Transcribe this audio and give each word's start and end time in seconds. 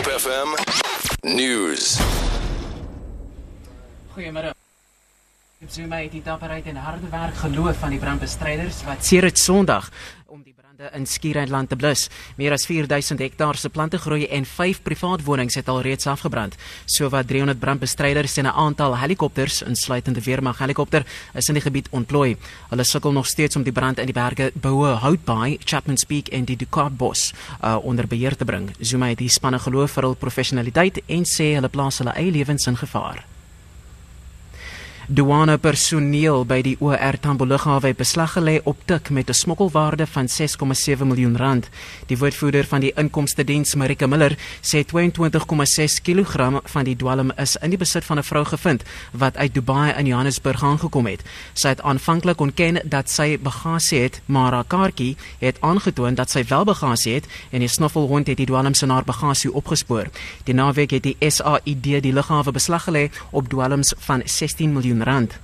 Hope 0.00 0.12
FM 0.16 0.56
News. 1.24 2.00
Goeiemôre. 5.60 5.68
Zuma 5.68 5.96
het 6.00 6.12
die 6.12 6.22
dapperheid 6.22 6.66
en 6.66 6.76
harde 6.76 7.08
werk 7.10 7.34
geloof 7.36 7.76
van 7.78 7.90
die 7.90 7.98
brandbestryders 7.98 8.82
wat 8.84 9.04
sedert 9.04 9.38
Sondag 9.38 9.90
om 10.26 10.40
die 10.42 10.54
brande 10.54 10.88
in 10.96 11.06
Skiereiland 11.06 11.68
te 11.68 11.76
blus. 11.76 12.08
Meer 12.36 12.52
as 12.52 12.64
4000 12.66 13.20
hektaar 13.20 13.56
se 13.56 13.68
plantegroei 13.68 14.26
en 14.26 14.44
5 14.44 14.80
privaat 14.82 15.24
wonings 15.24 15.54
het 15.54 15.68
alreeds 15.68 16.06
afgebrand. 16.06 16.56
Sowat 16.86 17.28
300 17.28 17.58
brandbestryders 17.60 18.36
en 18.36 18.46
'n 18.46 18.56
aantal 18.56 18.96
helikopters, 18.96 19.62
insluitende 19.62 20.22
weermag 20.22 20.58
helikopter, 20.58 21.04
is 21.34 21.48
in 21.48 21.54
die 21.54 21.62
gebied 21.62 21.88
ontplooi. 21.90 22.36
Hulle 22.70 22.84
sukkel 22.84 23.12
nog 23.12 23.26
steeds 23.26 23.56
om 23.56 23.62
die 23.62 23.72
brand 23.72 23.98
in 23.98 24.06
die 24.06 24.14
berge 24.14 24.52
Boue 24.54 24.86
Houtbaai, 24.86 25.58
Chapman's 25.64 26.04
Peak 26.04 26.28
en 26.28 26.44
die 26.44 26.56
Ducat 26.56 26.96
Bos 26.96 27.34
uh, 27.64 27.76
onder 27.84 28.06
beheer 28.06 28.36
te 28.36 28.44
bring. 28.44 28.70
Zuma 28.80 29.06
het 29.08 29.18
die 29.18 29.28
spanne 29.28 29.58
geloof 29.58 29.92
vir 29.92 30.02
hul 30.02 30.14
professionaliteit 30.14 31.02
en 31.06 31.24
sê 31.24 31.54
hulle 31.54 31.68
plaas 31.68 31.98
hulle 31.98 32.14
eie 32.14 32.30
lewens 32.30 32.66
in 32.66 32.76
gevaar. 32.76 33.24
Douane 35.10 35.56
personeel 35.58 36.44
by 36.46 36.60
die 36.62 36.76
OR 36.78 37.16
Tambo 37.18 37.42
lughawe 37.42 37.88
het 37.88 37.98
beslag 37.98 38.36
gelê 38.36 38.60
op 38.62 38.78
tik 38.86 39.10
met 39.10 39.28
'n 39.28 39.34
smokkelwaarde 39.34 40.06
van 40.06 40.28
6,7 40.28 41.06
miljoen 41.06 41.36
rand. 41.36 41.68
Die 42.06 42.18
woordvoerder 42.18 42.64
van 42.64 42.80
die 42.80 42.92
inkomste 42.94 43.44
diens, 43.44 43.74
Marika 43.74 44.06
Miller, 44.06 44.38
sê 44.62 44.84
22,6 44.84 46.00
kg 46.02 46.60
van 46.64 46.84
die 46.84 46.96
dwelm 46.96 47.32
is 47.36 47.56
in 47.56 47.70
die 47.70 47.78
besit 47.78 48.04
van 48.04 48.18
'n 48.18 48.22
vrou 48.22 48.44
gevind 48.44 48.82
wat 49.12 49.36
uit 49.36 49.54
Dubai 49.54 49.92
in 49.98 50.06
Johannesburg 50.06 50.62
aangekom 50.62 51.06
het. 51.06 51.22
Sy 51.52 51.68
het 51.68 51.82
aanvanklik 51.82 52.40
ontken 52.40 52.80
dat 52.84 53.10
sy 53.10 53.38
bagasie 53.38 54.00
het, 54.00 54.20
maar 54.26 54.52
haar 54.52 54.64
kaartjie 54.64 55.16
het 55.38 55.60
aangetoon 55.60 56.14
dat 56.14 56.30
sy 56.30 56.44
wel 56.48 56.64
bagasie 56.64 57.14
het 57.14 57.26
en 57.50 57.58
die 57.58 57.68
snuffelhond 57.68 58.26
het 58.26 58.36
die 58.36 58.46
dwelm 58.46 58.74
se 58.74 58.86
naar 58.86 59.04
bagasie 59.04 59.52
opgespoor. 59.52 60.06
Die 60.44 60.54
naweek 60.54 60.90
het 60.90 61.02
die 61.02 61.16
SAID 61.18 61.82
die 61.82 62.12
lughawe 62.12 62.52
beslag 62.52 62.84
gelê 62.84 63.10
op 63.30 63.48
dwelms 63.48 63.94
van 63.98 64.22
16 64.24 64.72
miljoen 64.72 64.99
rand. 65.02 65.38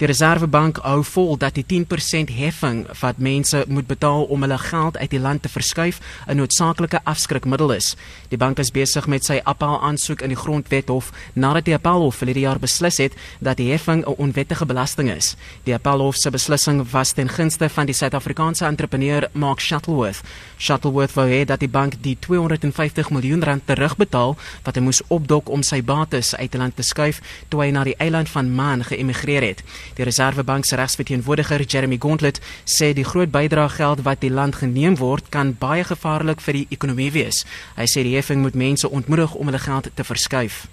Die 0.00 0.06
Reservebank 0.08 0.78
hou 0.82 1.02
vol 1.04 1.36
dat 1.36 1.54
die 1.54 1.64
10% 1.68 2.30
heffing 2.32 2.86
wat 3.00 3.18
mense 3.22 3.64
moet 3.68 3.86
betaal 3.86 4.24
om 4.24 4.40
hulle 4.42 4.58
geld 4.58 4.96
uit 4.96 5.10
die 5.12 5.20
land 5.20 5.42
te 5.42 5.48
verskuif 5.52 6.00
'n 6.26 6.36
noodsaaklike 6.36 7.00
afskrikmiddel 7.04 7.72
is. 7.72 7.96
Die 8.28 8.38
bank 8.38 8.58
is 8.58 8.70
besig 8.70 9.06
met 9.06 9.24
sy 9.24 9.40
appel 9.44 9.80
aansoek 9.80 10.22
in 10.22 10.28
die 10.28 10.36
Grondwethof 10.36 11.12
nadat 11.34 11.64
die 11.64 11.74
Appelhof 11.74 12.18
die 12.18 12.40
jaar 12.40 12.58
beslis 12.58 12.96
het 12.96 13.12
dat 13.40 13.56
die 13.56 13.70
heffing 13.70 14.04
'n 14.06 14.14
onwettige 14.16 14.66
belasting 14.66 15.10
is. 15.10 15.36
Die 15.64 15.74
Appelhof 15.74 16.16
se 16.16 16.30
beslissing 16.30 16.90
was 16.90 17.12
ten 17.12 17.28
gunste 17.28 17.68
van 17.68 17.86
die 17.86 17.94
Suid-Afrikaanse 17.94 18.64
entrepreneur 18.64 19.28
Mark 19.32 19.60
Shuttleworth. 19.60 20.20
Shuttleworth 20.58 21.14
wou 21.14 21.28
hê 21.28 21.44
dat 21.44 21.60
die 21.60 21.68
bank 21.68 21.94
die 22.00 22.16
250 22.18 23.10
miljoen 23.10 23.42
rand 23.42 23.66
terugbetaal 23.66 24.36
wat 24.64 24.74
hy 24.74 24.80
moes 24.80 25.02
opdok 25.08 25.48
om 25.48 25.62
sy 25.62 25.82
bates 25.82 26.34
uit 26.34 26.50
die 26.50 26.58
land 26.58 26.76
te 26.76 26.82
skuif 26.82 27.20
toe 27.48 27.60
hy 27.60 27.70
na 27.70 27.84
die 27.84 27.96
eiland 27.98 28.28
van 28.28 28.54
Man 28.54 28.84
geëmigreer 28.84 29.42
het. 29.42 29.62
Die 29.96 30.02
Reservebank 30.02 30.66
se 30.66 30.76
regsverteenwoordiger, 30.76 31.62
Jeremy 31.62 31.98
Gauntlet, 31.98 32.40
sê 32.64 32.92
die 32.92 33.04
groot 33.04 33.30
bydraegeld 33.30 34.04
wat 34.06 34.20
die 34.20 34.30
land 34.30 34.60
geneem 34.62 34.98
word, 34.98 35.30
kan 35.30 35.56
baie 35.58 35.84
gevaarlik 35.84 36.40
vir 36.40 36.60
die 36.60 36.66
ekonomie 36.70 37.10
wees. 37.12 37.44
Hy 37.76 37.88
sê 37.90 38.04
die 38.06 38.16
heffing 38.16 38.42
moet 38.42 38.58
mense 38.58 38.90
ontmoedig 38.90 39.34
om 39.34 39.50
hulle 39.50 39.62
geld 39.62 39.90
te 39.94 40.04
verskuif. 40.04 40.64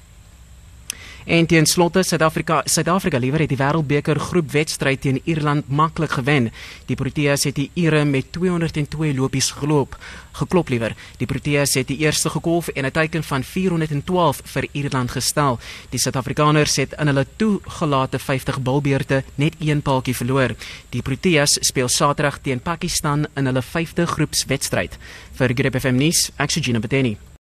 En 1.29 1.45
teen 1.45 1.65
slotte 1.69 2.01
Suid-Afrika 2.03 2.63
Suid-Afrika 2.65 3.19
liewer 3.21 3.43
het 3.43 3.51
die 3.51 3.57
Wêreldbeker 3.59 4.17
groepwedstryd 4.17 5.03
teen 5.03 5.19
Ierland 5.29 5.67
maklik 5.69 6.15
gewen. 6.17 6.47
Die 6.89 6.97
Proteas 6.97 7.45
het 7.45 7.53
die 7.59 7.67
Ire 7.77 8.01
met 8.05 8.31
202 8.33 9.13
lopies 9.13 9.51
geloop. 9.59 9.93
Geklop 10.39 10.73
liewer. 10.73 10.95
Die 11.21 11.29
Proteas 11.29 11.77
het 11.77 11.87
die 11.87 11.99
eerste 12.01 12.33
gekolf 12.33 12.67
en 12.73 12.85
'n 12.85 12.91
teiken 12.91 13.23
van 13.23 13.43
412 13.43 14.41
vir 14.43 14.67
Ierland 14.71 15.11
gestel. 15.11 15.59
Die 15.89 15.99
Suid-Afrikaners 15.99 16.75
het 16.75 16.93
in 16.97 17.07
hulle 17.07 17.27
toegelate 17.35 18.19
50 18.19 18.61
bilbeerte 18.61 19.23
net 19.35 19.53
een 19.59 19.81
paaltjie 19.81 20.15
verloor. 20.15 20.55
Die 20.89 21.01
Proteas 21.01 21.57
speel 21.61 21.87
Saterdag 21.87 22.39
teen 22.41 22.59
Pakistan 22.59 23.27
in 23.35 23.45
hulle 23.45 23.61
5de 23.61 24.05
groepswedstryd. 24.05 24.97
Vir 25.33 25.51
Grip 25.53 25.79
FM 25.79 25.95
nuus, 25.95 26.31
Exogena 26.37 26.79
Beteni. 26.79 27.28